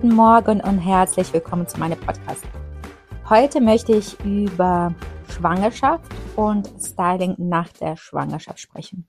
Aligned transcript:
Guten 0.00 0.16
Morgen 0.16 0.62
und 0.62 0.78
herzlich 0.78 1.30
willkommen 1.34 1.68
zu 1.68 1.78
meinem 1.78 2.00
Podcast. 2.00 2.46
Heute 3.28 3.60
möchte 3.60 3.94
ich 3.94 4.18
über 4.24 4.94
Schwangerschaft 5.28 6.10
und 6.36 6.70
Styling 6.80 7.34
nach 7.36 7.68
der 7.68 7.98
Schwangerschaft 7.98 8.60
sprechen. 8.60 9.06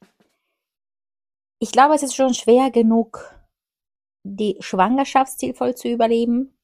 Ich 1.59 1.71
glaube, 1.71 1.95
es 1.95 2.03
ist 2.03 2.13
schon 2.13 2.33
schwer 2.33 2.71
genug, 2.71 3.33
die 4.23 4.57
Schwangerschaft 4.59 5.31
stilvoll 5.31 5.75
zu 5.75 5.87
überleben. 5.87 6.57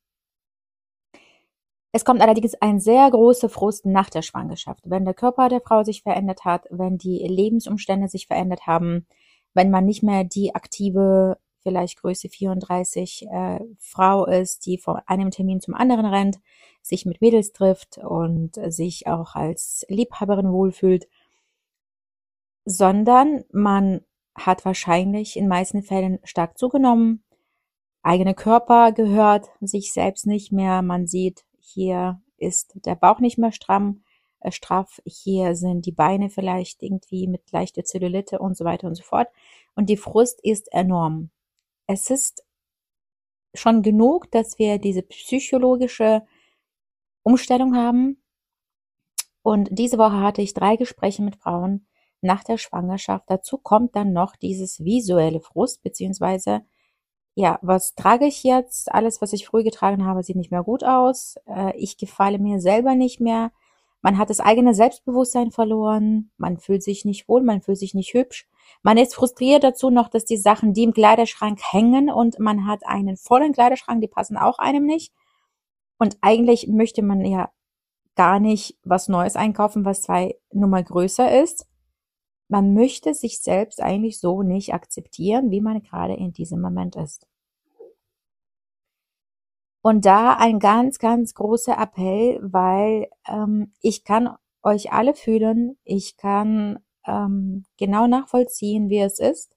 Es 1.93 2.03
kommt 2.03 2.19
allerdings 2.19 2.53
ein 2.55 2.81
sehr 2.81 3.09
großer 3.09 3.47
Frust 3.47 3.85
nach 3.85 4.09
der 4.09 4.23
Schwangerschaft, 4.23 4.81
wenn 4.83 5.05
der 5.05 5.13
Körper 5.13 5.47
der 5.47 5.61
Frau 5.61 5.85
sich 5.85 6.03
verändert 6.03 6.43
hat, 6.43 6.67
wenn 6.69 6.97
die 6.97 7.19
Lebensumstände 7.19 8.09
sich 8.09 8.27
verändert 8.27 8.67
haben, 8.67 9.07
wenn 9.53 9.71
man 9.71 9.85
nicht 9.85 10.03
mehr 10.03 10.25
die 10.25 10.53
aktive 10.53 11.37
vielleicht 11.67 11.99
Größe 12.01 12.29
34 12.29 13.27
äh, 13.29 13.59
Frau 13.77 14.25
ist, 14.25 14.65
die 14.65 14.77
von 14.77 15.01
einem 15.05 15.31
Termin 15.31 15.59
zum 15.59 15.73
anderen 15.73 16.05
rennt, 16.05 16.39
sich 16.81 17.05
mit 17.05 17.19
Mädels 17.19 17.51
trifft 17.51 17.97
und 17.97 18.55
sich 18.71 19.07
auch 19.07 19.35
als 19.35 19.85
Liebhaberin 19.89 20.53
wohlfühlt, 20.53 21.09
sondern 22.63 23.43
man 23.51 23.99
hat 24.33 24.63
wahrscheinlich 24.63 25.35
in 25.35 25.49
meisten 25.49 25.83
Fällen 25.83 26.19
stark 26.23 26.57
zugenommen, 26.57 27.21
eigene 28.01 28.33
Körper 28.33 28.93
gehört 28.93 29.49
sich 29.59 29.91
selbst 29.91 30.25
nicht 30.25 30.53
mehr, 30.53 30.81
man 30.81 31.05
sieht, 31.05 31.43
hier 31.59 32.21
ist 32.37 32.71
der 32.85 32.95
Bauch 32.95 33.19
nicht 33.19 33.37
mehr 33.37 33.51
stramm, 33.51 34.03
äh, 34.39 34.51
straff, 34.51 35.01
hier 35.05 35.57
sind 35.57 35.85
die 35.85 35.91
Beine 35.91 36.29
vielleicht 36.29 36.81
irgendwie 36.81 37.27
mit 37.27 37.51
leichter 37.51 37.83
Zellulite 37.83 38.39
und 38.39 38.55
so 38.55 38.63
weiter 38.63 38.87
und 38.87 38.95
so 38.95 39.03
fort. 39.03 39.27
Und 39.75 39.89
die 39.89 39.97
Frust 39.97 40.39
ist 40.41 40.71
enorm 40.71 41.31
es 41.87 42.09
ist 42.09 42.45
schon 43.53 43.81
genug, 43.81 44.29
dass 44.31 44.59
wir 44.59 44.77
diese 44.77 45.01
psychologische 45.01 46.23
Umstellung 47.23 47.75
haben. 47.75 48.21
Und 49.41 49.69
diese 49.71 49.97
Woche 49.97 50.19
hatte 50.19 50.41
ich 50.41 50.53
drei 50.53 50.75
Gespräche 50.75 51.23
mit 51.23 51.37
Frauen 51.37 51.87
nach 52.21 52.43
der 52.43 52.57
Schwangerschaft. 52.57 53.25
Dazu 53.27 53.57
kommt 53.57 53.95
dann 53.95 54.11
noch 54.13 54.35
dieses 54.35 54.83
visuelle 54.83 55.39
Frust, 55.39 55.81
beziehungsweise, 55.83 56.61
ja, 57.35 57.59
was 57.61 57.95
trage 57.95 58.25
ich 58.25 58.43
jetzt? 58.43 58.91
Alles, 58.91 59.21
was 59.21 59.31
ich 59.33 59.47
früh 59.47 59.63
getragen 59.63 60.05
habe, 60.05 60.23
sieht 60.23 60.35
nicht 60.35 60.51
mehr 60.51 60.63
gut 60.63 60.83
aus. 60.83 61.35
Äh, 61.45 61.77
ich 61.77 61.97
gefalle 61.97 62.39
mir 62.39 62.59
selber 62.59 62.95
nicht 62.95 63.19
mehr. 63.21 63.51
Man 64.01 64.17
hat 64.17 64.29
das 64.29 64.39
eigene 64.39 64.73
Selbstbewusstsein 64.73 65.51
verloren. 65.51 66.31
Man 66.37 66.57
fühlt 66.57 66.83
sich 66.83 67.05
nicht 67.05 67.29
wohl, 67.29 67.43
man 67.43 67.61
fühlt 67.61 67.77
sich 67.77 67.93
nicht 67.93 68.13
hübsch. 68.13 68.47
Man 68.83 68.97
ist 68.97 69.15
frustriert 69.15 69.63
dazu 69.63 69.89
noch, 69.89 70.09
dass 70.09 70.25
die 70.25 70.37
Sachen, 70.37 70.73
die 70.73 70.83
im 70.83 70.93
Kleiderschrank 70.93 71.59
hängen 71.71 72.09
und 72.09 72.39
man 72.39 72.67
hat 72.67 72.85
einen 72.85 73.17
vollen 73.17 73.53
Kleiderschrank, 73.53 74.01
die 74.01 74.07
passen 74.07 74.37
auch 74.37 74.59
einem 74.59 74.85
nicht. 74.85 75.13
Und 75.97 76.17
eigentlich 76.21 76.67
möchte 76.67 77.01
man 77.01 77.25
ja 77.25 77.51
gar 78.15 78.39
nicht 78.39 78.77
was 78.83 79.07
Neues 79.07 79.35
einkaufen, 79.35 79.85
was 79.85 80.01
zwei 80.01 80.37
Nummer 80.51 80.83
größer 80.83 81.41
ist. 81.41 81.67
Man 82.49 82.73
möchte 82.73 83.13
sich 83.13 83.41
selbst 83.41 83.81
eigentlich 83.81 84.19
so 84.19 84.41
nicht 84.41 84.73
akzeptieren, 84.73 85.51
wie 85.51 85.61
man 85.61 85.81
gerade 85.81 86.13
in 86.13 86.33
diesem 86.33 86.61
Moment 86.61 86.95
ist. 86.95 87.27
Und 89.81 90.05
da 90.05 90.33
ein 90.33 90.59
ganz, 90.59 90.99
ganz 90.99 91.33
großer 91.33 91.77
Appell, 91.77 92.39
weil 92.41 93.09
ähm, 93.27 93.71
ich 93.81 94.03
kann 94.03 94.35
euch 94.63 94.91
alle 94.91 95.13
fühlen, 95.13 95.77
ich 95.83 96.17
kann 96.17 96.79
ähm, 97.07 97.65
genau 97.77 98.07
nachvollziehen, 98.07 98.89
wie 98.89 98.99
es 98.99 99.19
ist. 99.19 99.55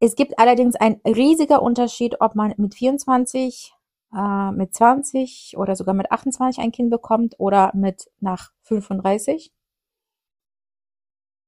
Es 0.00 0.16
gibt 0.16 0.38
allerdings 0.38 0.74
ein 0.76 1.00
riesiger 1.06 1.62
Unterschied, 1.62 2.20
ob 2.20 2.34
man 2.34 2.54
mit 2.56 2.74
24, 2.74 3.72
äh, 4.14 4.50
mit 4.50 4.74
20 4.74 5.54
oder 5.56 5.76
sogar 5.76 5.94
mit 5.94 6.10
28 6.10 6.62
ein 6.62 6.72
Kind 6.72 6.90
bekommt 6.90 7.36
oder 7.38 7.70
mit 7.74 8.10
nach 8.20 8.50
35. 8.62 9.52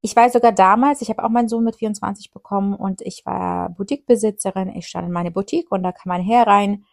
Ich 0.03 0.15
weiß 0.15 0.35
sogar 0.35 0.53
damals, 0.53 1.01
ich 1.03 1.09
habe 1.09 1.25
auch 1.25 1.31
meinen 1.31 1.49
Sohn 1.49 1.65
mit 1.65 1.77
24 1.77 2.31
bekommen 2.31 2.75
und 2.75 3.01
ich 3.01 3.25
war 3.25 3.71
Boutiquebesitzerin. 3.71 4.69
Ich 4.77 4.87
stand 4.87 5.07
in 5.07 5.13
meine 5.13 5.31
Boutique 5.31 5.73
und 5.73 5.83
da 5.83 5.93
kam 5.93 6.13
ein 6.13 6.23
Herr 6.23 6.47
rein. 6.47 6.85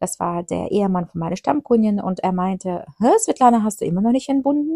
Das 0.00 0.18
war 0.20 0.42
der 0.42 0.70
Ehemann 0.70 1.06
von 1.06 1.20
meiner 1.20 1.36
Stammkundin 1.36 2.00
und 2.00 2.20
er 2.20 2.32
meinte, 2.32 2.84
Svetlana, 3.18 3.62
hast 3.62 3.80
du 3.80 3.84
immer 3.84 4.00
noch 4.00 4.10
nicht 4.10 4.28
entbunden? 4.28 4.75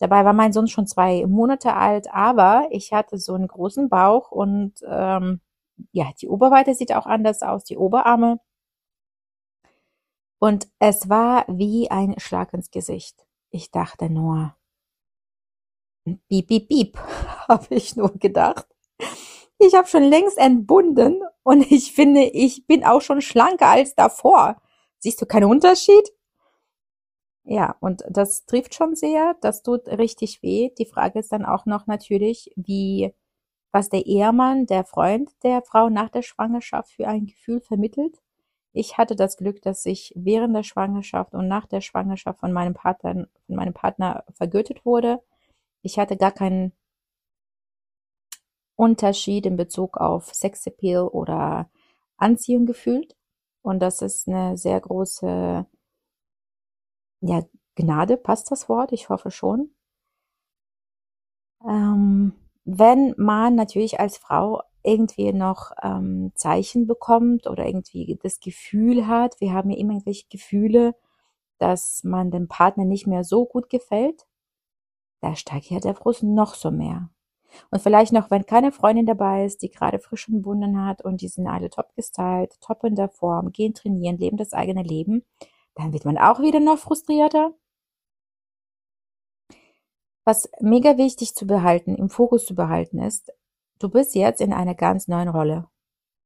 Dabei 0.00 0.24
war 0.24 0.32
mein 0.32 0.52
Sohn 0.52 0.66
schon 0.66 0.86
zwei 0.86 1.26
Monate 1.26 1.74
alt, 1.74 2.08
aber 2.10 2.66
ich 2.70 2.92
hatte 2.92 3.18
so 3.18 3.34
einen 3.34 3.46
großen 3.46 3.90
Bauch 3.90 4.30
und 4.30 4.82
ähm, 4.86 5.40
ja, 5.92 6.10
die 6.20 6.28
Oberweite 6.28 6.74
sieht 6.74 6.94
auch 6.94 7.04
anders 7.06 7.42
aus, 7.42 7.64
die 7.64 7.76
Oberarme. 7.76 8.40
Und 10.38 10.68
es 10.78 11.10
war 11.10 11.44
wie 11.48 11.90
ein 11.90 12.18
Schlag 12.18 12.54
ins 12.54 12.70
Gesicht. 12.70 13.26
Ich 13.50 13.70
dachte 13.70 14.08
nur, 14.08 14.56
piep, 16.28 16.46
piep, 16.48 16.68
piep, 16.68 16.98
habe 17.48 17.74
ich 17.74 17.94
nur 17.94 18.12
gedacht. 18.16 18.66
Ich 19.58 19.74
habe 19.74 19.86
schon 19.86 20.04
längst 20.04 20.38
entbunden 20.38 21.22
und 21.42 21.70
ich 21.70 21.92
finde, 21.92 22.22
ich 22.22 22.66
bin 22.66 22.84
auch 22.84 23.02
schon 23.02 23.20
schlanker 23.20 23.68
als 23.68 23.94
davor. 23.94 24.56
Siehst 24.98 25.20
du 25.20 25.26
keinen 25.26 25.50
Unterschied? 25.50 26.10
Ja, 27.44 27.76
und 27.80 28.04
das 28.08 28.44
trifft 28.46 28.74
schon 28.74 28.94
sehr, 28.94 29.34
das 29.40 29.62
tut 29.62 29.88
richtig 29.88 30.42
weh. 30.42 30.70
Die 30.78 30.86
Frage 30.86 31.18
ist 31.18 31.32
dann 31.32 31.44
auch 31.44 31.66
noch 31.66 31.86
natürlich, 31.86 32.50
wie, 32.56 33.14
was 33.72 33.88
der 33.88 34.06
Ehemann, 34.06 34.66
der 34.66 34.84
Freund 34.84 35.30
der 35.42 35.62
Frau 35.62 35.88
nach 35.88 36.10
der 36.10 36.22
Schwangerschaft 36.22 36.90
für 36.92 37.08
ein 37.08 37.26
Gefühl 37.26 37.60
vermittelt. 37.60 38.20
Ich 38.72 38.98
hatte 38.98 39.16
das 39.16 39.36
Glück, 39.36 39.62
dass 39.62 39.86
ich 39.86 40.12
während 40.16 40.54
der 40.56 40.62
Schwangerschaft 40.62 41.34
und 41.34 41.48
nach 41.48 41.66
der 41.66 41.80
Schwangerschaft 41.80 42.40
von 42.40 42.52
meinem 42.52 42.74
Partner, 42.74 43.26
von 43.46 43.56
meinem 43.56 43.74
Partner 43.74 44.24
vergötet 44.34 44.84
wurde. 44.84 45.20
Ich 45.82 45.98
hatte 45.98 46.16
gar 46.16 46.32
keinen 46.32 46.72
Unterschied 48.76 49.46
in 49.46 49.56
Bezug 49.56 49.98
auf 49.98 50.34
Sexappeal 50.34 51.06
oder 51.08 51.68
Anziehung 52.16 52.66
gefühlt. 52.66 53.16
Und 53.62 53.80
das 53.80 54.02
ist 54.02 54.28
eine 54.28 54.56
sehr 54.56 54.80
große 54.80 55.66
ja, 57.20 57.42
Gnade, 57.76 58.16
passt 58.16 58.50
das 58.50 58.68
Wort? 58.68 58.92
Ich 58.92 59.08
hoffe 59.08 59.30
schon. 59.30 59.70
Ähm, 61.66 62.32
wenn 62.64 63.14
man 63.16 63.54
natürlich 63.54 64.00
als 64.00 64.16
Frau 64.18 64.62
irgendwie 64.82 65.32
noch 65.32 65.72
ähm, 65.82 66.32
Zeichen 66.34 66.86
bekommt 66.86 67.46
oder 67.46 67.66
irgendwie 67.66 68.18
das 68.22 68.40
Gefühl 68.40 69.06
hat, 69.06 69.40
wir 69.40 69.52
haben 69.52 69.70
ja 69.70 69.78
immer 69.78 69.92
irgendwelche 69.92 70.26
Gefühle, 70.28 70.94
dass 71.58 72.02
man 72.04 72.30
dem 72.30 72.48
Partner 72.48 72.84
nicht 72.84 73.06
mehr 73.06 73.24
so 73.24 73.44
gut 73.44 73.68
gefällt, 73.68 74.26
da 75.20 75.36
steigt 75.36 75.66
ja 75.66 75.80
der 75.80 75.94
Frust 75.94 76.22
noch 76.22 76.54
so 76.54 76.70
mehr. 76.70 77.10
Und 77.70 77.82
vielleicht 77.82 78.12
noch, 78.12 78.30
wenn 78.30 78.46
keine 78.46 78.72
Freundin 78.72 79.06
dabei 79.06 79.44
ist, 79.44 79.62
die 79.62 79.70
gerade 79.70 79.98
frisch 79.98 80.28
entbunden 80.28 80.84
hat 80.84 81.04
und 81.04 81.20
die 81.20 81.28
sind 81.28 81.46
alle 81.46 81.68
top 81.68 81.94
gestylt, 81.96 82.58
top 82.60 82.84
in 82.84 82.94
der 82.94 83.08
Form, 83.08 83.52
gehen 83.52 83.74
trainieren, 83.74 84.18
leben 84.18 84.36
das 84.36 84.52
eigene 84.52 84.82
Leben, 84.82 85.24
dann 85.74 85.92
wird 85.92 86.04
man 86.04 86.18
auch 86.18 86.40
wieder 86.40 86.60
noch 86.60 86.78
frustrierter. 86.78 87.54
Was 90.24 90.50
mega 90.60 90.96
wichtig 90.96 91.34
zu 91.34 91.46
behalten, 91.46 91.94
im 91.94 92.10
Fokus 92.10 92.44
zu 92.44 92.54
behalten 92.54 92.98
ist, 93.00 93.32
du 93.78 93.88
bist 93.88 94.14
jetzt 94.14 94.40
in 94.40 94.52
einer 94.52 94.74
ganz 94.74 95.08
neuen 95.08 95.28
Rolle. 95.28 95.68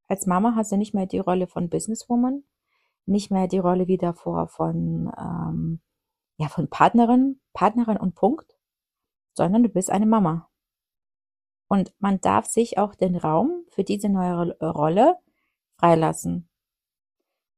Als 0.08 0.26
Mama 0.26 0.54
hast 0.56 0.72
du 0.72 0.76
nicht 0.76 0.94
mehr 0.94 1.06
die 1.06 1.20
Rolle 1.20 1.46
von 1.46 1.70
Businesswoman, 1.70 2.44
nicht 3.06 3.30
mehr 3.30 3.48
die 3.48 3.58
Rolle 3.58 3.86
wie 3.86 3.96
davor 3.96 4.48
von, 4.48 5.12
ähm, 5.18 5.80
ja, 6.36 6.48
von 6.48 6.68
Partnerin, 6.68 7.40
Partnerin 7.52 7.96
und 7.96 8.14
Punkt, 8.14 8.58
sondern 9.34 9.62
du 9.62 9.68
bist 9.68 9.90
eine 9.90 10.06
Mama. 10.06 10.50
Und 11.68 11.94
man 11.98 12.20
darf 12.20 12.46
sich 12.46 12.78
auch 12.78 12.94
den 12.94 13.16
Raum 13.16 13.64
für 13.70 13.84
diese 13.84 14.08
neue 14.08 14.56
Rolle 14.60 15.16
freilassen 15.78 16.48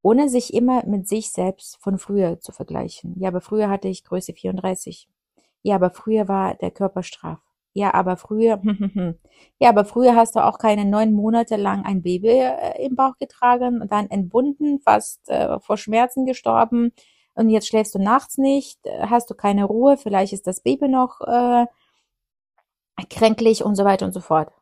ohne 0.06 0.28
sich 0.28 0.54
immer 0.54 0.86
mit 0.86 1.08
sich 1.08 1.32
selbst 1.32 1.78
von 1.78 1.98
früher 1.98 2.38
zu 2.38 2.52
vergleichen. 2.52 3.14
Ja, 3.18 3.26
aber 3.26 3.40
früher 3.40 3.68
hatte 3.68 3.88
ich 3.88 4.04
Größe 4.04 4.34
34. 4.34 5.08
Ja, 5.62 5.74
aber 5.74 5.90
früher 5.90 6.28
war 6.28 6.54
der 6.54 6.70
Körper 6.70 7.02
straff. 7.02 7.40
Ja, 7.72 7.92
aber 7.92 8.16
früher, 8.16 8.62
ja, 9.58 9.68
aber 9.68 9.84
früher 9.84 10.14
hast 10.14 10.36
du 10.36 10.44
auch 10.44 10.58
keine 10.58 10.84
neun 10.84 11.12
Monate 11.12 11.56
lang 11.56 11.84
ein 11.84 12.02
Baby 12.02 12.28
äh, 12.28 12.86
im 12.86 12.94
Bauch 12.94 13.16
getragen 13.18 13.82
und 13.82 13.90
dann 13.90 14.08
entbunden, 14.08 14.78
fast 14.78 15.28
äh, 15.28 15.58
vor 15.58 15.76
Schmerzen 15.76 16.24
gestorben 16.24 16.92
und 17.34 17.50
jetzt 17.50 17.66
schläfst 17.66 17.96
du 17.96 17.98
nachts 17.98 18.38
nicht, 18.38 18.78
äh, 18.86 19.08
hast 19.08 19.28
du 19.28 19.34
keine 19.34 19.64
Ruhe, 19.64 19.96
vielleicht 19.96 20.32
ist 20.32 20.46
das 20.46 20.60
Baby 20.60 20.86
noch 20.86 21.20
äh, 21.22 21.66
kränklich 23.10 23.64
und 23.64 23.74
so 23.74 23.84
weiter 23.84 24.06
und 24.06 24.12
so 24.12 24.20
fort. 24.20 24.52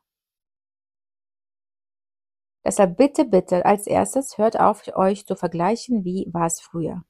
Deshalb 2.64 2.96
bitte, 2.96 3.25
bitte 3.25 3.64
als 3.66 3.87
erstes 3.87 4.38
hört 4.38 4.58
auf, 4.58 4.82
euch 4.94 5.26
zu 5.26 5.37
vergleichen, 5.37 6.05
wie 6.05 6.28
war 6.32 6.46
es 6.46 6.61
früher. 6.61 7.05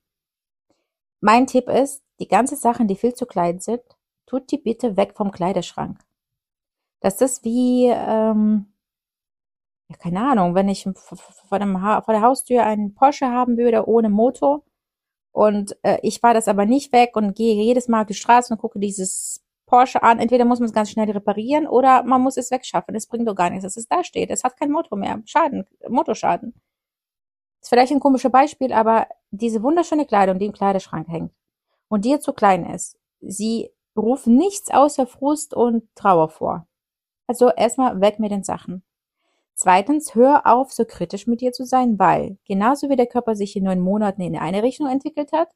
Mein 1.20 1.46
Tipp 1.46 1.68
ist, 1.68 2.02
die 2.20 2.28
ganzen 2.28 2.56
Sachen, 2.56 2.88
die 2.88 2.96
viel 2.96 3.14
zu 3.14 3.26
klein 3.26 3.60
sind, 3.60 3.82
tut 4.26 4.50
die 4.50 4.58
bitte 4.58 4.96
weg 4.96 5.14
vom 5.14 5.30
Kleiderschrank. 5.30 5.98
Das 7.00 7.20
ist 7.20 7.44
wie, 7.44 7.86
ähm, 7.88 8.72
ja, 9.88 9.96
keine 9.96 10.28
Ahnung, 10.28 10.54
wenn 10.54 10.68
ich 10.68 10.88
vor, 10.94 11.58
dem 11.58 11.78
vor 11.78 12.14
der 12.14 12.22
Haustür 12.22 12.64
einen 12.64 12.94
Porsche 12.94 13.26
haben 13.26 13.56
würde 13.56 13.86
ohne 13.86 14.08
Motor 14.08 14.64
und 15.34 15.76
äh, 15.82 15.98
ich 16.02 16.20
fahre 16.20 16.34
das 16.34 16.48
aber 16.48 16.64
nicht 16.64 16.92
weg 16.92 17.16
und 17.16 17.34
gehe 17.34 17.62
jedes 17.62 17.88
Mal 17.88 18.02
auf 18.02 18.06
die 18.06 18.14
Straße 18.14 18.54
und 18.54 18.60
gucke 18.60 18.78
dieses 18.78 19.43
Porsche 19.66 20.02
an. 20.02 20.18
Entweder 20.18 20.44
muss 20.44 20.60
man 20.60 20.66
es 20.66 20.74
ganz 20.74 20.90
schnell 20.90 21.10
reparieren 21.10 21.66
oder 21.66 22.02
man 22.02 22.22
muss 22.22 22.36
es 22.36 22.50
wegschaffen. 22.50 22.94
Es 22.94 23.06
bringt 23.06 23.28
doch 23.28 23.34
gar 23.34 23.50
nichts, 23.50 23.64
dass 23.64 23.76
es 23.76 23.88
da 23.88 24.04
steht. 24.04 24.30
Es 24.30 24.44
hat 24.44 24.58
kein 24.58 24.70
Motor 24.70 24.98
mehr. 24.98 25.22
Schaden, 25.24 25.66
Motorschaden. 25.88 26.54
Ist 27.60 27.68
vielleicht 27.68 27.92
ein 27.92 28.00
komisches 28.00 28.30
Beispiel, 28.30 28.72
aber 28.72 29.06
diese 29.30 29.62
wunderschöne 29.62 30.06
Kleidung, 30.06 30.38
die 30.38 30.46
im 30.46 30.52
Kleiderschrank 30.52 31.08
hängt 31.08 31.32
und 31.88 32.04
dir 32.04 32.20
zu 32.20 32.32
klein 32.32 32.66
ist, 32.66 32.98
sie 33.20 33.70
ruft 33.96 34.26
nichts 34.26 34.70
außer 34.70 35.06
Frust 35.06 35.54
und 35.54 35.84
Trauer 35.94 36.28
vor. 36.28 36.66
Also 37.26 37.50
erstmal 37.50 38.00
weg 38.00 38.18
mit 38.18 38.32
den 38.32 38.44
Sachen. 38.44 38.82
Zweitens, 39.54 40.14
hör 40.14 40.46
auf, 40.46 40.72
so 40.72 40.84
kritisch 40.84 41.26
mit 41.26 41.40
dir 41.40 41.52
zu 41.52 41.64
sein, 41.64 41.98
weil 41.98 42.38
genauso 42.44 42.90
wie 42.90 42.96
der 42.96 43.06
Körper 43.06 43.36
sich 43.36 43.54
in 43.56 43.64
neun 43.64 43.80
Monaten 43.80 44.20
in 44.20 44.36
eine 44.36 44.62
Richtung 44.62 44.88
entwickelt 44.88 45.32
hat, 45.32 45.48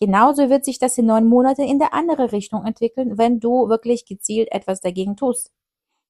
genauso 0.00 0.50
wird 0.50 0.64
sich 0.64 0.78
das 0.78 0.98
in 0.98 1.06
neun 1.06 1.26
Monaten 1.26 1.62
in 1.62 1.78
der 1.78 1.94
andere 1.94 2.32
Richtung 2.32 2.64
entwickeln, 2.64 3.18
wenn 3.18 3.40
du 3.40 3.68
wirklich 3.68 4.06
gezielt 4.06 4.52
etwas 4.52 4.80
dagegen 4.80 5.16
tust. 5.16 5.52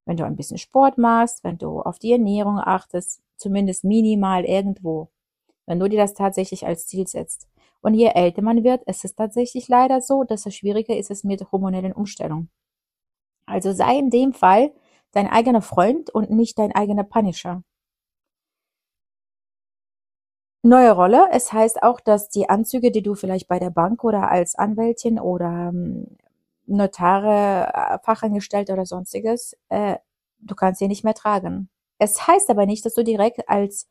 Wenn 0.07 0.17
du 0.17 0.25
ein 0.25 0.37
bisschen 0.37 0.59
Sport 0.59 0.99
machst, 0.99 1.43
wenn 1.45 1.59
du 1.59 1.81
auf 1.81 1.99
die 1.99 2.13
Ernährung 2.13 2.59
achtest, 2.59 3.23
zumindest 3.37 3.85
minimal 3.85 4.45
irgendwo, 4.45 5.11
wenn 5.67 5.81
du 5.81 5.89
dir 5.89 5.99
das 5.99 6.15
tatsächlich 6.15 6.67
als 6.67 6.87
Ziel 6.87 7.07
setzt. 7.07 7.49
Und 7.83 7.95
je 7.95 8.07
älter 8.07 8.43
man 8.43 8.65
wird, 8.65 8.83
ist 8.85 9.05
es 9.05 9.15
tatsächlich 9.15 9.69
leider 9.69 10.01
so, 10.01 10.25
dass 10.25 10.47
es 10.47 10.55
schwieriger 10.57 10.97
ist 10.97 11.11
es 11.11 11.25
mit 11.25 11.51
hormonellen 11.53 11.93
Umstellungen. 11.93 12.51
Also 13.47 13.73
sei 13.73 13.99
in 13.99 14.11
dem 14.11 14.33
Fall 14.33 14.73
dein 15.13 15.29
eigener 15.29 15.63
Freund 15.63 16.11
und 16.11 16.31
nicht 16.31 16.59
dein 16.59 16.75
eigener 16.75 17.05
Punisher. 17.05 17.63
Neue 20.67 20.91
Rolle. 20.91 21.29
Es 21.31 21.53
heißt 21.53 21.85
auch, 21.85 22.01
dass 22.01 22.29
die 22.29 22.49
Anzüge, 22.49 22.91
die 22.91 23.03
du 23.03 23.15
vielleicht 23.15 23.47
bei 23.47 23.61
der 23.61 23.71
Bank 23.71 24.03
oder 24.03 24.29
als 24.31 24.57
Anwältin 24.57 25.21
oder 25.21 25.69
ähm, 25.69 26.09
Notare, 26.67 27.73
äh, 27.73 27.99
Fachangestellte 28.03 28.73
oder 28.73 28.85
sonstiges, 28.85 29.57
äh, 29.69 29.97
du 30.41 30.57
kannst 30.57 30.81
sie 30.81 30.89
nicht 30.89 31.05
mehr 31.05 31.15
tragen. 31.15 31.69
Es 31.99 32.27
heißt 32.27 32.51
aber 32.51 32.67
nicht, 32.67 32.85
dass 32.85 32.95
du 32.95 33.05
direkt 33.05 33.49
als 33.49 33.89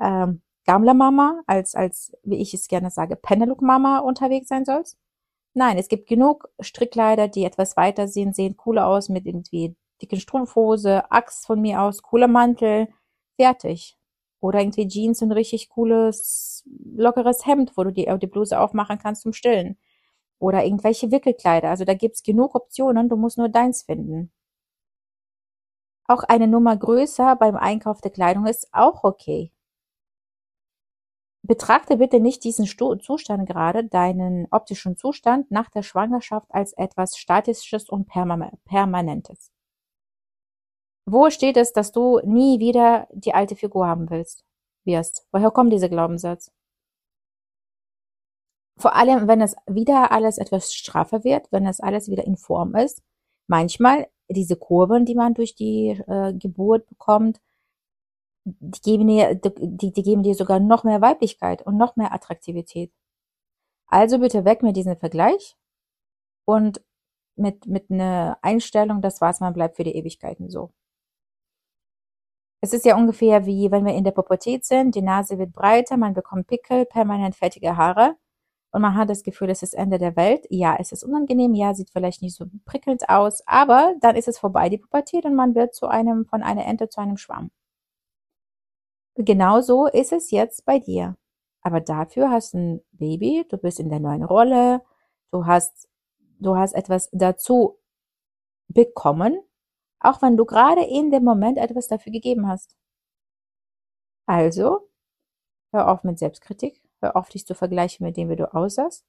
ähm, 0.00 0.42
Gamla-Mama, 0.66 1.40
als, 1.46 1.74
als, 1.74 2.12
wie 2.24 2.36
ich 2.36 2.52
es 2.52 2.68
gerne 2.68 2.90
sage, 2.90 3.16
Penelope-Mama 3.16 4.00
unterwegs 4.00 4.48
sein 4.48 4.66
sollst. 4.66 4.98
Nein, 5.54 5.78
es 5.78 5.88
gibt 5.88 6.08
genug 6.08 6.50
Strickkleider, 6.60 7.28
die 7.28 7.44
etwas 7.44 7.76
weiter 7.78 8.06
sehen, 8.06 8.34
sehen 8.34 8.58
cooler 8.58 8.86
aus 8.86 9.08
mit 9.08 9.24
irgendwie 9.24 9.76
dicken 10.02 10.20
Strumpfhose, 10.20 11.10
Axt 11.10 11.46
von 11.46 11.60
mir 11.62 11.80
aus, 11.80 12.02
cooler 12.02 12.28
Mantel, 12.28 12.88
fertig. 13.36 13.97
Oder 14.40 14.60
irgendwie 14.60 14.86
Jeans 14.86 15.22
und 15.22 15.32
richtig 15.32 15.68
cooles, 15.70 16.64
lockeres 16.94 17.46
Hemd, 17.46 17.76
wo 17.76 17.84
du 17.84 17.92
die, 17.92 18.08
die 18.20 18.26
Bluse 18.26 18.58
aufmachen 18.60 18.98
kannst 18.98 19.22
zum 19.22 19.32
Stillen. 19.32 19.78
Oder 20.38 20.64
irgendwelche 20.64 21.10
Wickelkleider. 21.10 21.68
Also 21.70 21.84
da 21.84 21.94
gibt's 21.94 22.22
genug 22.22 22.54
Optionen, 22.54 23.08
du 23.08 23.16
musst 23.16 23.38
nur 23.38 23.48
deins 23.48 23.82
finden. 23.82 24.30
Auch 26.06 26.22
eine 26.22 26.48
Nummer 26.48 26.76
größer 26.76 27.36
beim 27.36 27.56
Einkauf 27.56 28.00
der 28.00 28.10
Kleidung 28.10 28.46
ist 28.46 28.68
auch 28.72 29.04
okay. 29.04 29.52
Betrachte 31.42 31.96
bitte 31.96 32.20
nicht 32.20 32.44
diesen 32.44 32.66
Zustand 32.66 33.48
gerade, 33.48 33.84
deinen 33.84 34.48
optischen 34.50 34.96
Zustand 34.96 35.50
nach 35.50 35.70
der 35.70 35.82
Schwangerschaft 35.82 36.46
als 36.50 36.72
etwas 36.74 37.16
Statisches 37.16 37.88
und 37.88 38.06
Permanentes. 38.06 39.52
Wo 41.10 41.30
steht 41.30 41.56
es, 41.56 41.72
dass 41.72 41.90
du 41.90 42.20
nie 42.24 42.60
wieder 42.60 43.08
die 43.12 43.32
alte 43.32 43.56
Figur 43.56 43.86
haben 43.86 44.10
willst, 44.10 44.44
wirst? 44.84 45.26
Woher 45.32 45.50
kommt 45.50 45.72
dieser 45.72 45.88
Glaubenssatz? 45.88 46.52
Vor 48.76 48.94
allem, 48.94 49.26
wenn 49.26 49.40
es 49.40 49.56
wieder 49.66 50.12
alles 50.12 50.36
etwas 50.36 50.74
straffer 50.74 51.24
wird, 51.24 51.50
wenn 51.50 51.66
es 51.66 51.80
alles 51.80 52.10
wieder 52.10 52.24
in 52.24 52.36
Form 52.36 52.74
ist. 52.76 53.02
Manchmal 53.46 54.08
diese 54.28 54.56
Kurven, 54.56 55.06
die 55.06 55.14
man 55.14 55.32
durch 55.32 55.54
die 55.54 55.98
äh, 56.06 56.34
Geburt 56.34 56.86
bekommt, 56.88 57.40
die 58.44 58.80
geben 58.82 59.08
dir, 59.08 59.34
die, 59.34 59.92
die 59.92 60.02
geben 60.02 60.22
dir 60.22 60.34
sogar 60.34 60.60
noch 60.60 60.84
mehr 60.84 61.00
Weiblichkeit 61.00 61.62
und 61.62 61.78
noch 61.78 61.96
mehr 61.96 62.12
Attraktivität. 62.12 62.92
Also 63.86 64.18
bitte 64.18 64.44
weg 64.44 64.62
mit 64.62 64.76
diesem 64.76 64.98
Vergleich 64.98 65.56
und 66.44 66.82
mit, 67.36 67.66
mit 67.66 67.90
einer 67.90 68.38
Einstellung, 68.42 69.00
das 69.00 69.22
war's, 69.22 69.40
man 69.40 69.54
bleibt 69.54 69.76
für 69.76 69.84
die 69.84 69.96
Ewigkeiten 69.96 70.50
so. 70.50 70.72
Es 72.60 72.72
ist 72.72 72.84
ja 72.84 72.96
ungefähr 72.96 73.46
wie 73.46 73.70
wenn 73.70 73.84
wir 73.84 73.94
in 73.94 74.04
der 74.04 74.10
Pubertät 74.10 74.64
sind, 74.64 74.94
die 74.94 75.02
Nase 75.02 75.38
wird 75.38 75.52
breiter, 75.52 75.96
man 75.96 76.14
bekommt 76.14 76.48
Pickel, 76.48 76.86
permanent 76.86 77.36
fettige 77.36 77.76
Haare 77.76 78.16
und 78.70 78.82
man 78.82 78.94
hat 78.96 79.08
das 79.10 79.22
Gefühl, 79.22 79.50
es 79.50 79.62
ist 79.62 79.74
Ende 79.74 79.98
der 79.98 80.16
Welt. 80.16 80.46
Ja, 80.50 80.76
es 80.78 80.92
ist 80.92 81.02
unangenehm, 81.04 81.54
ja, 81.54 81.74
sieht 81.74 81.90
vielleicht 81.90 82.22
nicht 82.22 82.36
so 82.36 82.46
prickelnd 82.66 83.08
aus, 83.08 83.42
aber 83.46 83.94
dann 84.00 84.16
ist 84.16 84.28
es 84.28 84.38
vorbei, 84.38 84.68
die 84.68 84.78
Pubertät, 84.78 85.24
und 85.24 85.34
man 85.34 85.54
wird 85.54 85.74
zu 85.74 85.86
einem, 85.86 86.26
von 86.26 86.42
einer 86.42 86.66
Ente 86.66 86.88
zu 86.88 87.00
einem 87.00 87.16
Schwamm. 87.16 87.50
Genauso 89.16 89.86
ist 89.86 90.12
es 90.12 90.30
jetzt 90.30 90.64
bei 90.64 90.78
dir. 90.78 91.16
Aber 91.62 91.80
dafür 91.80 92.30
hast 92.30 92.54
du 92.54 92.58
ein 92.58 92.80
Baby, 92.92 93.44
du 93.48 93.58
bist 93.58 93.80
in 93.80 93.88
der 93.90 94.00
neuen 94.00 94.22
Rolle, 94.24 94.82
du 95.32 95.46
hast, 95.46 95.88
du 96.38 96.56
hast 96.56 96.74
etwas 96.74 97.08
dazu 97.12 97.78
bekommen, 98.68 99.40
auch 100.00 100.22
wenn 100.22 100.36
du 100.36 100.44
gerade 100.44 100.84
in 100.84 101.10
dem 101.10 101.24
Moment 101.24 101.58
etwas 101.58 101.88
dafür 101.88 102.12
gegeben 102.12 102.48
hast. 102.48 102.76
Also, 104.26 104.88
hör 105.72 105.88
auf 105.88 106.04
mit 106.04 106.18
Selbstkritik, 106.18 106.82
hör 107.00 107.16
auf 107.16 107.28
dich 107.28 107.46
zu 107.46 107.54
vergleichen 107.54 108.04
mit 108.06 108.16
dem, 108.16 108.28
wie 108.28 108.36
du 108.36 108.52
aussahst. 108.54 109.04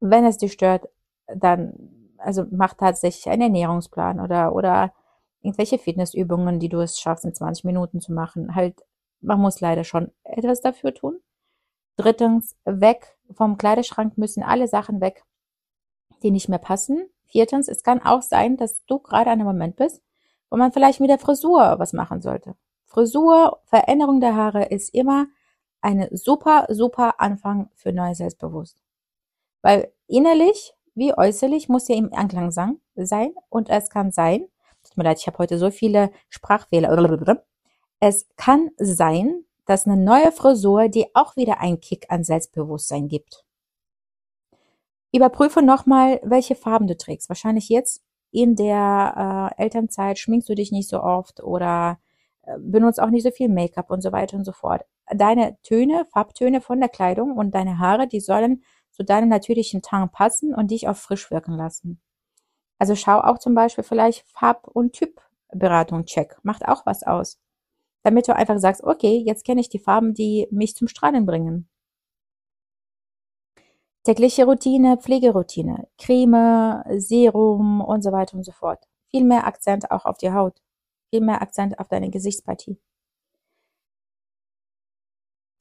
Wenn 0.00 0.24
es 0.24 0.38
dich 0.38 0.52
stört, 0.52 0.88
dann, 1.26 2.12
also 2.18 2.44
mach 2.50 2.74
tatsächlich 2.74 3.28
einen 3.28 3.42
Ernährungsplan 3.42 4.20
oder, 4.20 4.54
oder 4.54 4.92
irgendwelche 5.40 5.78
Fitnessübungen, 5.78 6.58
die 6.58 6.68
du 6.68 6.80
es 6.80 6.98
schaffst, 6.98 7.24
in 7.24 7.34
20 7.34 7.64
Minuten 7.64 8.00
zu 8.00 8.12
machen. 8.12 8.54
Halt, 8.54 8.82
man 9.20 9.40
muss 9.40 9.60
leider 9.60 9.84
schon 9.84 10.10
etwas 10.22 10.60
dafür 10.60 10.94
tun. 10.94 11.20
Drittens, 11.96 12.56
weg 12.64 13.16
vom 13.32 13.56
Kleiderschrank 13.58 14.18
müssen 14.18 14.42
alle 14.42 14.68
Sachen 14.68 15.00
weg, 15.00 15.24
die 16.22 16.30
nicht 16.30 16.48
mehr 16.48 16.58
passen. 16.58 17.08
Viertens, 17.34 17.66
es 17.66 17.82
kann 17.82 18.00
auch 18.00 18.22
sein, 18.22 18.56
dass 18.56 18.84
du 18.86 19.00
gerade 19.00 19.28
an 19.28 19.40
einem 19.40 19.48
Moment 19.48 19.74
bist, 19.74 20.00
wo 20.50 20.56
man 20.56 20.70
vielleicht 20.70 21.00
mit 21.00 21.10
der 21.10 21.18
Frisur 21.18 21.80
was 21.80 21.92
machen 21.92 22.22
sollte. 22.22 22.54
Frisur, 22.84 23.58
Veränderung 23.64 24.20
der 24.20 24.36
Haare 24.36 24.66
ist 24.66 24.94
immer 24.94 25.26
eine 25.80 26.08
super, 26.12 26.66
super 26.68 27.20
Anfang 27.20 27.70
für 27.74 27.92
neues 27.92 28.18
Selbstbewusst. 28.18 28.78
Weil 29.62 29.92
innerlich 30.06 30.74
wie 30.94 31.12
äußerlich 31.12 31.68
muss 31.68 31.88
ja 31.88 31.96
im 31.96 32.14
Anklang 32.14 32.52
sein 32.52 32.78
und 33.48 33.68
es 33.68 33.90
kann 33.90 34.12
sein, 34.12 34.46
tut 34.84 34.96
mir 34.96 35.02
leid, 35.02 35.18
ich 35.18 35.26
habe 35.26 35.38
heute 35.38 35.58
so 35.58 35.72
viele 35.72 36.12
Sprachfehler. 36.28 37.36
Es 37.98 38.28
kann 38.36 38.70
sein, 38.76 39.44
dass 39.66 39.86
eine 39.86 39.96
neue 39.96 40.30
Frisur 40.30 40.88
dir 40.88 41.08
auch 41.14 41.34
wieder 41.34 41.58
einen 41.58 41.80
Kick 41.80 42.06
an 42.10 42.22
Selbstbewusstsein 42.22 43.08
gibt. 43.08 43.43
Überprüfe 45.14 45.62
nochmal, 45.62 46.20
welche 46.24 46.56
Farben 46.56 46.86
du 46.86 46.96
trägst. 46.96 47.28
Wahrscheinlich 47.28 47.68
jetzt 47.68 48.02
in 48.30 48.56
der 48.56 49.52
äh, 49.56 49.62
Elternzeit 49.62 50.18
schminkst 50.18 50.48
du 50.48 50.56
dich 50.56 50.72
nicht 50.72 50.88
so 50.88 51.00
oft 51.00 51.40
oder 51.40 52.00
äh, 52.42 52.58
benutzt 52.58 53.00
auch 53.00 53.10
nicht 53.10 53.22
so 53.22 53.30
viel 53.30 53.48
Make-up 53.48 53.90
und 53.90 54.02
so 54.02 54.10
weiter 54.10 54.36
und 54.36 54.44
so 54.44 54.52
fort. 54.52 54.82
Deine 55.14 55.56
Töne, 55.62 56.06
Farbtöne 56.12 56.60
von 56.60 56.80
der 56.80 56.88
Kleidung 56.88 57.36
und 57.36 57.54
deine 57.54 57.78
Haare, 57.78 58.08
die 58.08 58.20
sollen 58.20 58.64
zu 58.90 59.04
deinem 59.04 59.28
natürlichen 59.28 59.82
Tang 59.82 60.10
passen 60.10 60.52
und 60.52 60.70
dich 60.70 60.88
auch 60.88 60.96
frisch 60.96 61.30
wirken 61.30 61.56
lassen. 61.56 62.00
Also 62.78 62.96
schau 62.96 63.20
auch 63.20 63.38
zum 63.38 63.54
Beispiel 63.54 63.84
vielleicht 63.84 64.26
Farb- 64.26 64.68
und 64.68 64.94
Typberatung 64.94 66.06
check. 66.06 66.36
Macht 66.42 66.66
auch 66.66 66.86
was 66.86 67.04
aus. 67.04 67.38
Damit 68.02 68.26
du 68.26 68.34
einfach 68.34 68.58
sagst, 68.58 68.82
okay, 68.82 69.22
jetzt 69.24 69.44
kenne 69.44 69.60
ich 69.60 69.68
die 69.68 69.78
Farben, 69.78 70.12
die 70.12 70.48
mich 70.50 70.74
zum 70.74 70.88
Strahlen 70.88 71.24
bringen. 71.24 71.68
Tägliche 74.04 74.44
Routine, 74.44 74.98
Pflegeroutine, 74.98 75.88
Creme, 75.98 76.84
Serum 76.98 77.80
und 77.80 78.02
so 78.02 78.12
weiter 78.12 78.36
und 78.36 78.44
so 78.44 78.52
fort. 78.52 78.86
viel 79.10 79.24
mehr 79.24 79.46
Akzent 79.46 79.90
auch 79.90 80.04
auf 80.04 80.18
die 80.18 80.32
Haut, 80.32 80.60
viel 81.10 81.22
mehr 81.22 81.40
Akzent 81.40 81.78
auf 81.78 81.88
deine 81.88 82.10
Gesichtspartie. 82.10 82.78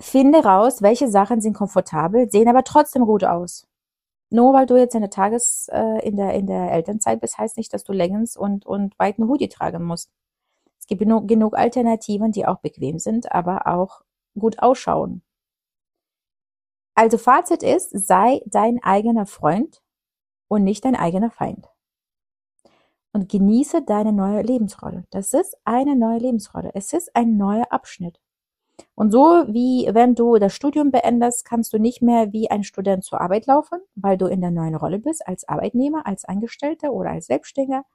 Finde 0.01 0.43
raus, 0.43 0.81
welche 0.81 1.07
Sachen 1.09 1.39
sind 1.39 1.53
komfortabel, 1.53 2.29
sehen 2.29 2.49
aber 2.49 2.63
trotzdem 2.63 3.05
gut 3.05 3.23
aus. 3.23 3.67
Nur 4.29 4.53
weil 4.53 4.65
du 4.65 4.75
jetzt 4.75 4.95
in 4.95 5.01
der 5.01 5.09
Tages, 5.09 5.69
äh, 5.71 6.05
in 6.05 6.17
der, 6.17 6.33
in 6.33 6.47
der 6.47 6.71
Elternzeit 6.71 7.21
bist, 7.21 7.37
heißt 7.37 7.57
nicht, 7.57 7.73
dass 7.73 7.83
du 7.83 7.93
Leggings 7.93 8.35
und, 8.35 8.65
und 8.65 8.97
weiten 8.99 9.29
Hoodie 9.29 9.49
tragen 9.49 9.83
musst. 9.83 10.11
Es 10.79 10.87
gibt 10.87 10.99
genug, 10.99 11.27
genug 11.27 11.55
Alternativen, 11.55 12.31
die 12.33 12.45
auch 12.45 12.59
bequem 12.59 12.99
sind, 12.99 13.31
aber 13.31 13.67
auch 13.67 14.01
gut 14.37 14.59
ausschauen. 14.59 15.22
Also 16.95 17.17
Fazit 17.17 17.63
ist, 17.63 17.89
sei 17.91 18.41
dein 18.45 18.81
eigener 18.83 19.25
Freund 19.25 19.81
und 20.47 20.63
nicht 20.63 20.85
dein 20.85 20.95
eigener 20.95 21.31
Feind. 21.31 21.69
Und 23.13 23.29
genieße 23.29 23.83
deine 23.83 24.11
neue 24.11 24.41
Lebensrolle. 24.41 25.05
Das 25.11 25.33
ist 25.33 25.57
eine 25.65 25.95
neue 25.95 26.19
Lebensrolle. 26.19 26.71
Es 26.73 26.93
ist 26.93 27.15
ein 27.15 27.37
neuer 27.37 27.71
Abschnitt. 27.71 28.19
Und 28.95 29.11
so 29.11 29.45
wie 29.47 29.87
wenn 29.91 30.15
du 30.15 30.37
das 30.37 30.53
Studium 30.53 30.91
beendest, 30.91 31.45
kannst 31.45 31.73
du 31.73 31.79
nicht 31.79 32.01
mehr 32.01 32.33
wie 32.33 32.49
ein 32.49 32.63
Student 32.63 33.03
zur 33.03 33.21
Arbeit 33.21 33.45
laufen, 33.45 33.79
weil 33.95 34.17
du 34.17 34.25
in 34.25 34.41
der 34.41 34.51
neuen 34.51 34.75
Rolle 34.75 34.99
bist, 34.99 35.27
als 35.27 35.47
Arbeitnehmer, 35.47 36.05
als 36.07 36.25
Angestellter 36.25 36.91
oder 36.91 37.11
als 37.11 37.27
Selbstständiger. 37.27 37.85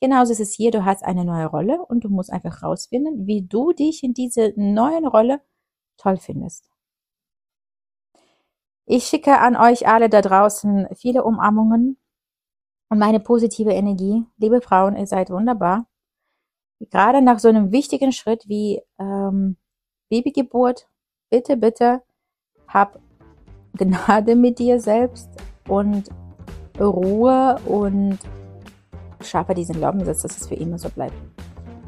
Genauso 0.00 0.32
ist 0.32 0.40
es 0.40 0.52
hier, 0.52 0.70
du 0.70 0.84
hast 0.84 1.04
eine 1.04 1.24
neue 1.24 1.46
Rolle 1.46 1.80
und 1.82 2.04
du 2.04 2.10
musst 2.10 2.30
einfach 2.30 2.62
rausfinden, 2.62 3.26
wie 3.26 3.42
du 3.42 3.72
dich 3.72 4.02
in 4.02 4.12
diese 4.12 4.52
neuen 4.56 5.06
Rolle 5.06 5.40
toll 5.96 6.18
findest. 6.18 6.73
Ich 8.86 9.04
schicke 9.04 9.38
an 9.38 9.56
euch 9.56 9.88
alle 9.88 10.10
da 10.10 10.20
draußen 10.20 10.88
viele 10.94 11.24
Umarmungen 11.24 11.96
und 12.90 12.98
meine 12.98 13.18
positive 13.18 13.72
Energie. 13.72 14.24
Liebe 14.36 14.60
Frauen, 14.60 14.96
ihr 14.96 15.06
seid 15.06 15.30
wunderbar. 15.30 15.86
Gerade 16.90 17.22
nach 17.22 17.38
so 17.38 17.48
einem 17.48 17.72
wichtigen 17.72 18.12
Schritt 18.12 18.46
wie 18.46 18.82
ähm, 18.98 19.56
Babygeburt, 20.10 20.86
bitte, 21.30 21.56
bitte, 21.56 22.02
hab 22.68 23.00
Gnade 23.72 24.36
mit 24.36 24.58
dir 24.58 24.78
selbst 24.78 25.30
und 25.66 26.10
Ruhe 26.78 27.58
und 27.64 28.18
schaffe 29.20 29.54
diesen 29.54 29.76
Glaubenssatz, 29.76 30.22
dass 30.22 30.36
es 30.36 30.46
für 30.46 30.56
immer 30.56 30.78
so 30.78 30.90
bleibt. 30.90 31.14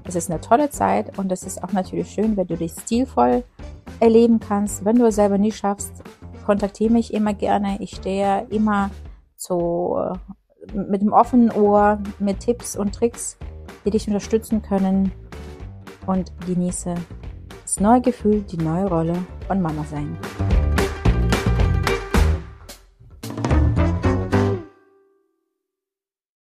Es 0.04 0.14
ist 0.14 0.30
eine 0.30 0.40
tolle 0.40 0.70
Zeit 0.70 1.18
und 1.18 1.30
es 1.30 1.42
ist 1.42 1.62
auch 1.62 1.72
natürlich 1.72 2.10
schön, 2.10 2.36
wenn 2.38 2.46
du 2.46 2.56
dich 2.56 2.72
stilvoll 2.72 3.44
erleben 4.00 4.40
kannst. 4.40 4.84
Wenn 4.84 4.96
du 4.96 5.04
es 5.04 5.16
selber 5.16 5.36
nicht 5.36 5.56
schaffst, 5.56 6.02
kontaktiere 6.46 6.92
mich 6.92 7.12
immer 7.12 7.34
gerne. 7.34 7.76
Ich 7.80 7.96
stehe 7.96 8.46
immer 8.50 8.90
zu, 9.36 9.98
mit 10.72 11.02
dem 11.02 11.12
offenen 11.12 11.50
Ohr, 11.50 11.98
mit 12.18 12.40
Tipps 12.40 12.76
und 12.76 12.94
Tricks, 12.94 13.36
die 13.84 13.90
dich 13.90 14.06
unterstützen 14.06 14.62
können 14.62 15.12
und 16.06 16.32
genieße 16.46 16.94
das 17.62 17.80
neue 17.80 18.00
Gefühl, 18.00 18.42
die 18.42 18.58
neue 18.58 18.86
Rolle 18.86 19.14
von 19.48 19.60
Mama 19.60 19.84
sein. 19.90 20.16